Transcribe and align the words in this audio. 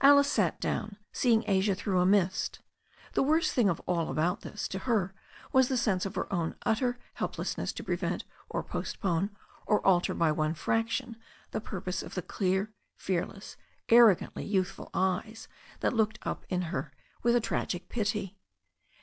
Alice 0.00 0.32
sat 0.32 0.58
down, 0.58 0.96
seeing 1.12 1.44
Asia 1.46 1.74
through 1.74 2.00
a 2.00 2.06
mist. 2.06 2.60
The 3.12 3.22
worst 3.22 3.52
thing 3.52 3.68
of 3.68 3.78
all 3.80 4.08
about 4.10 4.40
this 4.40 4.68
to 4.68 4.78
her 4.78 5.12
was 5.52 5.68
the 5.68 5.76
sense 5.76 6.06
of 6.06 6.14
her 6.14 6.32
own 6.32 6.54
utter 6.64 6.98
helplessness 7.12 7.74
to 7.74 7.84
prevent, 7.84 8.24
or 8.48 8.62
postpone, 8.62 9.36
or 9.66 9.86
alter 9.86 10.14
by 10.14 10.32
one 10.32 10.54
fraction 10.54 11.18
the 11.50 11.60
purpose 11.60 12.02
of 12.02 12.14
the 12.14 12.22
clear, 12.22 12.72
fearless, 12.96 13.58
arrogantly 13.90 14.46
youth 14.46 14.68
ful 14.70 14.88
eyes 14.94 15.46
that 15.80 15.92
looked 15.92 16.18
up 16.22 16.46
at 16.50 16.62
her 16.62 16.94
with 17.22 17.36
a 17.36 17.40
tragic 17.42 17.90
pity. 17.90 18.38